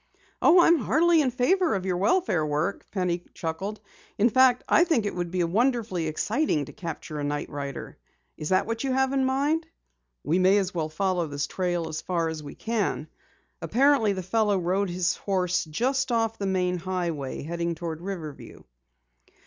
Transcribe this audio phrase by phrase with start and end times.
[0.41, 3.79] "Oh, I'm heartily in favor of your welfare work," Penny chuckled.
[4.17, 7.99] "In fact, I think it would be wonderfully exciting to capture a night rider.
[8.35, 9.67] Is that what you have in mind?"
[10.23, 13.09] "We may as well follow this trail as far as we can.
[13.61, 18.63] Apparently, the fellow rode his horse just off the main highway, heading toward Riverview."